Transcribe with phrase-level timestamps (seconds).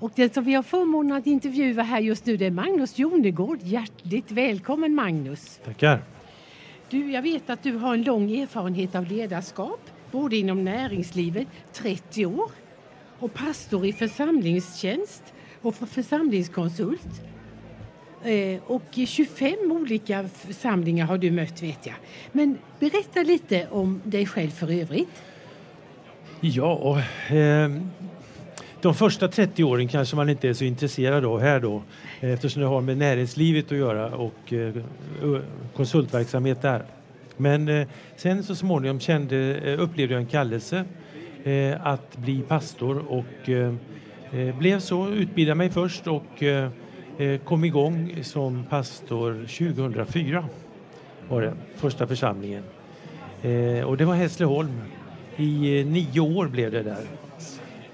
[0.00, 3.58] Och den som vi har förmånen att intervjua här just nu det är Magnus Jonegård.
[3.62, 5.60] Hjärtligt välkommen Magnus!
[5.64, 6.02] Tackar!
[6.90, 9.80] Du, jag vet att du har en lång erfarenhet av ledarskap,
[10.10, 12.50] både inom näringslivet, 30 år,
[13.18, 15.22] och pastor i församlingstjänst
[15.62, 17.22] och församlingskonsult.
[18.24, 21.96] Eh, och 25 olika församlingar har du mött vet jag.
[22.32, 25.22] Men berätta lite om dig själv för övrigt.
[26.40, 27.68] Ja, eh,
[28.82, 31.82] de första 30 åren kanske man inte är så intresserad av här då
[32.20, 34.74] eftersom det har med näringslivet att göra och eh,
[35.76, 36.82] konsultverksamhet där.
[37.36, 40.84] Men eh, sen så småningom kände, eh, upplevde jag en kallelse
[41.80, 43.50] att bli pastor och
[44.58, 46.42] blev så, utbildade mig först och
[47.44, 50.44] kom igång som pastor 2004
[51.28, 52.62] var det, första församlingen.
[53.86, 54.80] och det var Hässleholm.
[55.36, 57.04] I nio år blev det där.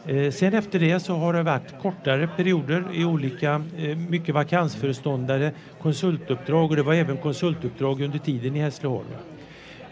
[0.06, 5.52] Eh, sen efter det så har det varit kortare perioder i olika, eh, mycket vakansföreståndare,
[5.82, 9.08] konsultuppdrag och det var även konsultuppdrag under tiden i Hässleholm.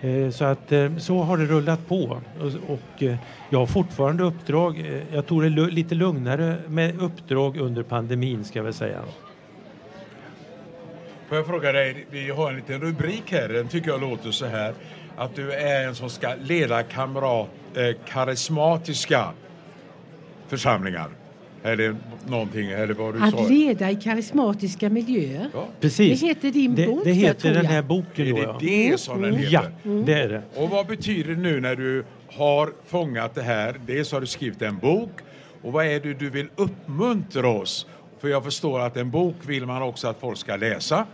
[0.00, 2.20] Eh, så att så har det rullat på
[2.68, 3.02] och
[3.50, 4.84] jag har fortfarande uppdrag.
[5.12, 9.00] Jag tror det är lite lugnare med uppdrag under pandemin ska jag väl säga.
[11.28, 14.46] Får jag fråga dig, vi har en liten rubrik här, den tycker jag låter så
[14.46, 14.74] här.
[15.16, 19.32] Att du är en som ska leda kamrat, eh, karismatiska
[20.52, 21.08] församlingar.
[21.62, 23.48] Eller någonting, eller vad du att sa.
[23.48, 25.50] leda i karismatiska miljöer.
[25.54, 25.68] Ja.
[25.80, 26.20] Precis.
[26.20, 27.04] Det heter din det, bok.
[27.04, 28.26] Det heter den här boken.
[28.26, 29.52] Är det det som den heter?
[29.52, 30.42] Ja, det är det.
[30.54, 33.76] Och vad betyder det nu när du har fångat det här?
[33.86, 35.10] Dels har du skrivit en bok
[35.62, 37.86] och vad är det du vill uppmuntra oss?
[38.20, 41.06] För jag förstår att en bok vill man också att folk ska läsa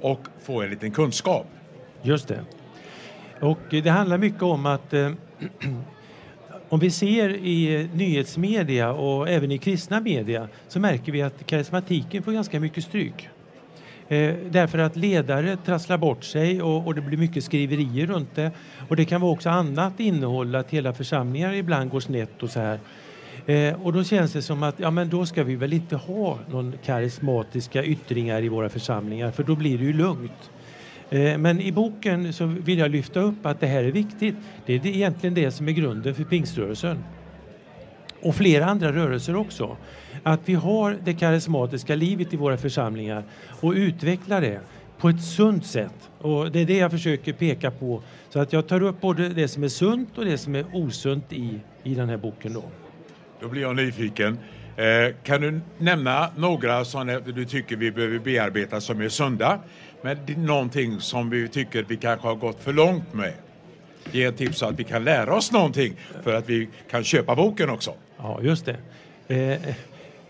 [0.00, 1.46] och få en liten kunskap.
[2.02, 2.40] Just det.
[3.40, 5.10] Och det handlar mycket om att eh,
[6.74, 12.22] Om vi ser i nyhetsmedia och även i kristna media så märker vi att karismatiken
[12.22, 13.28] får ganska mycket stryk.
[14.08, 18.50] Eh, därför att ledare trasslar bort sig och, och, det blir mycket skriverier runt det.
[18.88, 22.60] Och det kan vara också annat innehåll, att hela församlingar ibland går snett och så
[22.60, 22.80] här.
[23.46, 26.38] Eh, och då känns det som att ja, men då ska vi väl inte ha
[26.50, 30.50] någon karismatiska yttringar i våra församlingar för då blir det ju lugnt.
[31.10, 34.34] Eh, men i boken så vill jag lyfta upp att det här är viktigt.
[34.66, 37.04] Det är egentligen det som är grunden för pingströrelsen.
[38.20, 39.76] Och flera andra rörelser också.
[40.22, 43.24] Att vi har det karismatiska livet i våra församlingar
[43.60, 44.60] och utvecklar det
[44.98, 46.10] på ett sunt sätt.
[46.18, 48.02] Och det är det jag försöker peka på.
[48.28, 51.32] Så att jag tar upp både det som är sunt och det som är osunt
[51.32, 52.52] i, i den här boken.
[52.52, 52.64] Då.
[53.40, 54.38] Då blir jag nyfiken.
[54.76, 59.58] Eh, kan du nämna några som du tycker vi behöver bearbeta som är sunda?
[60.02, 63.32] Men någonting som vi tycker vi kanske har gått för långt med.
[64.12, 67.36] Ge ett tips så att vi kan lära oss någonting för att vi kan köpa
[67.36, 67.94] boken också.
[68.18, 68.76] Ja, just det.
[69.28, 69.74] Eh,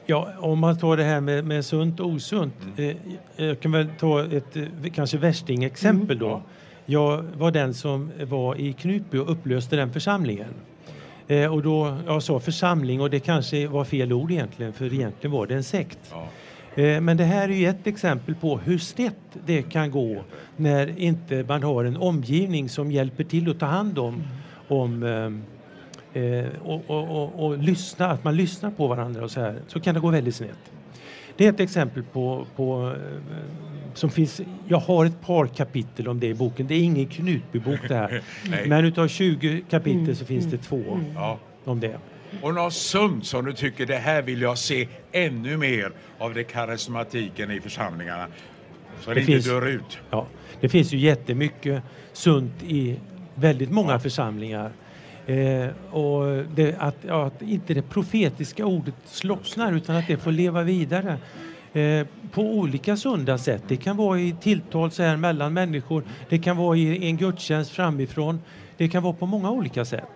[0.07, 2.55] ja, om man tar det här med, med sunt och osunt.
[2.79, 2.97] Mm.
[3.37, 6.29] Eh, jag kan väl ta ett eh, kanske värstingexempel mm.
[6.29, 6.43] då.
[6.87, 10.55] Jag var den som var i Knutby och upplöste den församlingen.
[11.29, 15.33] Eh, och då, jag sa församling och det kanske var fel ord egentligen för egentligen
[15.33, 15.99] var det en sekt.
[16.11, 16.29] Ja.
[16.83, 19.15] Eh, men det här är ju ett exempel på hur snett
[19.47, 20.25] det kan gå
[20.57, 24.23] när inte man har en omgivning som hjälper till att ta hand om,
[24.69, 29.41] om eh, eh, och, och, och, och, lyssna, att man lyssnar på varandra och så
[29.41, 29.59] här.
[29.67, 30.73] Så kan det gå väldigt snett.
[31.37, 32.95] Det är ett exempel på, på
[33.95, 36.67] som finns, jag har ett par kapitel om det i boken.
[36.67, 38.23] Det är ingen Knutbybok det här.
[38.67, 41.37] Men utav 20 kapitel så finns det två mm.
[41.65, 41.99] om det.
[42.43, 46.45] Och något sunt som du tycker det här vill jag se ännu mer av det
[46.45, 48.27] karismatiken i församlingarna.
[49.01, 49.99] Så det, det inte dör ut.
[50.11, 50.27] Ja,
[50.61, 51.83] det finns ju jättemycket
[52.13, 53.01] sunt i
[53.35, 53.99] väldigt många ja.
[53.99, 54.73] församlingar.
[55.27, 60.33] Eh, och det, att, ja, att, inte det profetiska ordet slocknar utan att det får
[60.33, 61.19] leva vidare
[61.75, 63.63] eh, på olika sunda sätt.
[63.69, 67.71] Det kan vara i tilltal så här mellan människor, det kan vara i en gudstjänst
[67.71, 68.41] framifrån,
[68.77, 70.09] det kan vara på många olika sätt.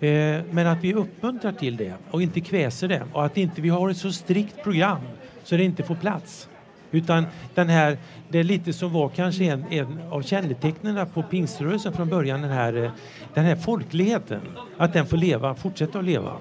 [0.00, 3.68] Eh, men att vi uppmuntrar till det och inte kväser det och att inte vi
[3.68, 5.00] har ett så strikt program
[5.44, 6.48] så det inte får plats.
[6.90, 7.98] Utan den här,
[8.28, 12.50] det är lite som var kanske en, en av kännetecknen på pingströrelsen från början, den
[12.50, 12.90] här, eh,
[13.34, 14.40] den här folkligheten.
[14.76, 16.36] Att den får leva, fortsätta att leva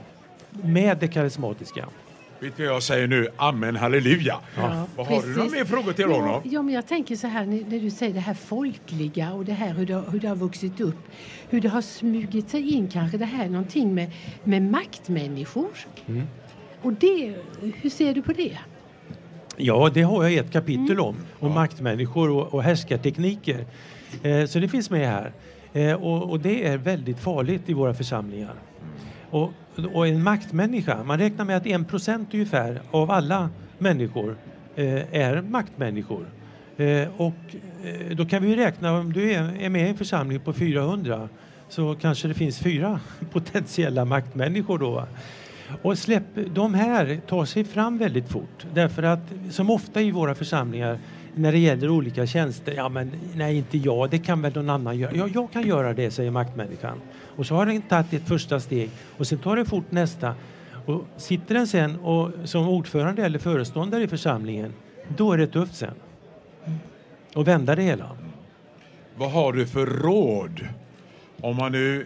[0.52, 1.86] med det karismatiska.
[2.42, 3.28] Vet du vad jag säger nu?
[3.38, 4.36] Amen, halleluja.
[4.56, 5.36] Ja, vad har precis.
[5.36, 6.42] du några mer frågor till honom?
[6.44, 9.74] Ja, men jag tänker så här när du säger det här folkliga och det här
[9.74, 10.98] hur det, hur det har vuxit upp.
[11.50, 14.12] Hur det har smugit sig in kanske det här någonting med,
[14.44, 15.70] med maktmänniskor.
[16.08, 16.28] Mm.
[16.82, 18.58] Och det, hur ser du på det?
[19.58, 21.04] Ja, det har jag ett kapitel mm.
[21.06, 21.16] om.
[21.40, 21.54] Om ja.
[21.54, 23.66] maktmänniskor och, och härskartekniker.
[24.24, 25.34] Eh, så det finns med här.
[25.74, 28.56] Eh, och, och, det är väldigt farligt i våra församlingar.
[29.30, 29.54] Och
[29.94, 34.38] och en maktmänniska, man räknar med att en procent ungefär av alla människor
[34.76, 36.26] eh, är maktmänniskor.
[36.78, 37.36] Eh, och
[37.84, 41.30] eh, då kan vi räkna, om du är, är med i en församling på 400
[41.70, 43.00] så kanske det finns fyra
[43.32, 45.08] potentiella maktmänniskor då.
[45.82, 46.24] Och släpp,
[46.54, 51.00] de här tar sig fram väldigt fort därför att som ofta i våra församlingar
[51.36, 54.98] när det gäller olika tjänster, ja men nej inte jag, det kan väl någon annan
[54.98, 55.12] göra.
[55.16, 57.02] Ja, jag kan göra det, säger maktmänniskan.
[57.36, 60.36] Och så har den tagit ett första steg och sen tar den fort nästa.
[60.86, 64.74] Och sitter den sen och, som ordförande eller föreståndare i församlingen,
[65.18, 65.94] då är det tufft sen.
[67.36, 68.10] Och vända det hela.
[69.16, 70.68] Vad har du för råd
[71.42, 72.06] om man nu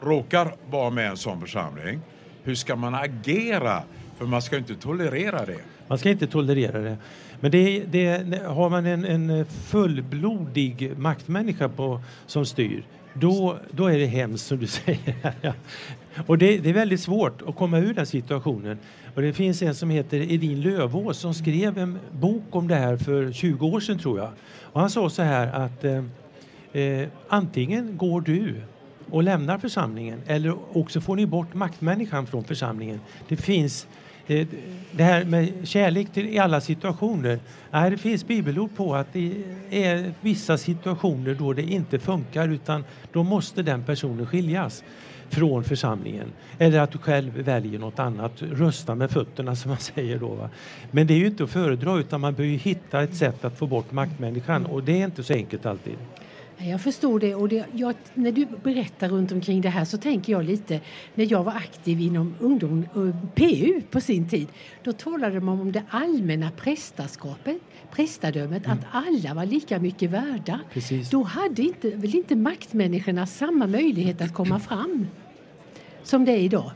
[0.00, 2.00] råkar vara med i en sån församling?
[2.42, 3.82] Hur ska man agera?
[4.18, 5.58] För man ska inte tolerera det.
[5.88, 6.96] Man ska inte tolerera det.
[7.40, 12.84] Men det, det, har man en, en fullblodig maktmänniska på, som styr,
[13.14, 15.52] då, då är det hemskt som du säger.
[16.26, 18.78] Och det, det, är väldigt svårt att komma ur den situationen.
[19.14, 22.96] Och det finns en som heter Edin Lövås som skrev en bok om det här
[22.96, 24.30] för 20 år sedan tror jag.
[24.62, 26.04] Och han sa så här att eh,
[26.82, 28.54] eh, antingen går du
[29.10, 33.00] och lämnar församlingen eller också får ni bort maktmänniskan från församlingen.
[33.28, 33.86] Det finns
[34.28, 34.48] det,
[34.92, 37.38] det här med kärlek till, i alla situationer.
[37.70, 39.32] Nej, det finns bibelord på att det
[39.70, 44.84] är vissa situationer då det inte funkar utan då måste den personen skiljas
[45.28, 46.32] från församlingen.
[46.58, 50.28] Eller att du själv väljer något annat, rösta med fötterna som man säger då.
[50.28, 50.50] Va?
[50.90, 53.66] Men det är ju inte att föredra utan man behöver hitta ett sätt att få
[53.66, 55.96] bort maktmänniskan och det är inte så enkelt alltid.
[56.60, 57.34] Jag förstår det.
[57.34, 60.80] Och det, jag, när du berättar runt omkring det här så tänker jag lite
[61.14, 62.86] när jag var aktiv inom ungdom,
[63.34, 64.48] PU på sin tid.
[64.84, 67.56] Då talade man om det allmänna prästaskapet,
[67.92, 68.78] prästadömet, mm.
[68.78, 70.60] att alla var lika mycket värda.
[70.72, 71.10] Precis.
[71.10, 75.06] Då hade inte, väl inte maktmänniskorna samma möjlighet att komma fram
[76.02, 76.70] som det är idag.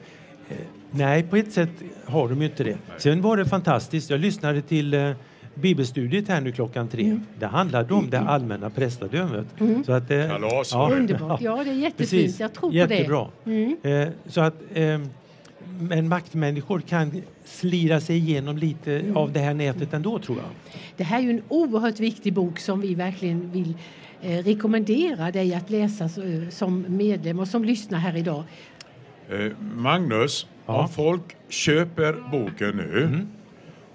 [0.49, 0.57] Eh,
[0.91, 1.71] nej, på ett sätt
[2.05, 2.79] har de ju inte det.
[2.99, 4.11] Sen var det fantastiskt.
[4.11, 5.13] Jag lyssnade till eh,
[5.55, 7.05] bibelstudiet här nu klockan tre.
[7.05, 7.21] Mm.
[7.39, 9.47] Det handlade om det allmänna prästadömet.
[9.61, 9.85] Mm.
[9.85, 10.73] Så att, eh, Kalas.
[10.73, 11.41] Ja, Underbart.
[11.41, 11.97] Ja, det är jättefint.
[11.97, 12.41] Precis.
[12.41, 13.25] Jag tror Jättebra.
[13.25, 13.77] på det.
[13.83, 14.09] Mm.
[14.09, 15.01] Eh, så att eh,
[15.81, 19.17] men maktmänniskor kan slira sig igenom lite mm.
[19.17, 20.81] av det här nätet ändå tror jag.
[20.97, 23.75] Det här är ju en oerhört viktig bok som vi verkligen vill
[24.23, 26.09] eh, rekommendera dig att läsa
[26.51, 28.45] som medlem och som lyssnar här idag.
[29.31, 30.83] Eh, Magnus, ja.
[30.83, 33.29] om folk köper boken nu mm.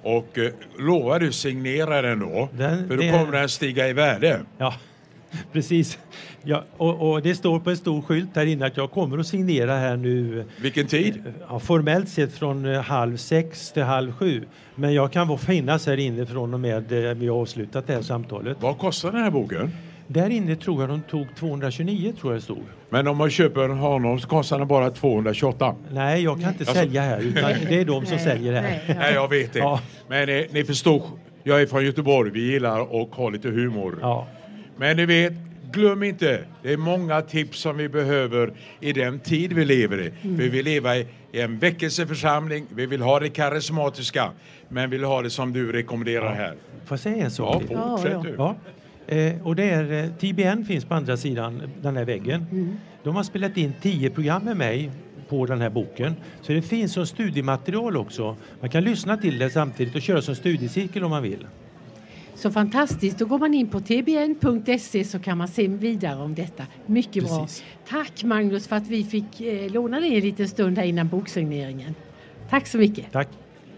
[0.08, 2.50] Och eh, lovar du signera den då?
[2.52, 3.12] Den, för då det...
[3.12, 4.40] kommer den stiga i värde.
[4.58, 4.74] Ja,
[5.52, 6.00] precis.
[6.44, 9.28] Ja, och, och, det står på en stor skylt här inne att jag kommer att
[9.28, 10.46] signera här nu.
[10.62, 11.24] Vilken tid?
[11.50, 14.46] Ja, formellt sett från eh, halv sex till halv sju.
[14.76, 18.02] Men jag kan finnas här inne från och med eh, vi har avslutat det här
[18.02, 18.58] samtalet.
[18.60, 19.72] Vad kostar den här boken?
[20.08, 22.64] Där inne tror jag de tog 229 tror jag det stod.
[22.90, 25.76] Men om man köper honom så kostar den bara 228?
[25.92, 26.52] Nej, jag kan Nej.
[26.52, 26.74] inte alltså...
[26.74, 28.62] sälja här utan det är de som säljer här.
[28.62, 28.94] Nej, ja.
[28.98, 29.60] Nej, jag vet det.
[29.60, 29.82] Ja.
[30.08, 31.04] Men ni, eh, ni förstår,
[31.44, 33.98] jag är från Göteborg, vi gillar att ha lite humor.
[34.02, 34.28] Ja.
[34.78, 35.34] Men ni vet,
[35.72, 40.12] glöm inte, det är många tips som vi behöver i den tid vi lever i.
[40.22, 40.38] Mm.
[40.38, 44.32] Vi vill leva i en väckelseförsamling, vi vill ha det karismatiska,
[44.70, 46.56] men vill ha det som du rekommenderar här.
[46.86, 47.64] Får jag säga en sak?
[47.70, 48.36] Ja, fortsätt du.
[48.38, 48.56] Ja.
[49.08, 52.46] Eh, och det är, eh, TBN finns på andra sidan den här väggen.
[52.52, 52.78] Mm.
[53.04, 54.92] De har spelat in tio program med mig
[55.30, 56.16] på den här boken.
[56.42, 58.36] Så det finns som studiematerial också.
[58.62, 61.48] Man kan lyssna till det samtidigt och köra som studiecirkel om man vill.
[62.36, 63.18] Så fantastiskt.
[63.18, 66.64] Då går man in på tbn.se så kan man se vidare om detta.
[66.86, 67.64] Mycket Precis.
[67.88, 68.00] bra.
[68.00, 71.96] Tack Magnus för att vi fick eh, låna dig en liten stund här innan boksigneringen.
[72.50, 73.12] Tack så mycket.
[73.12, 73.30] Tack.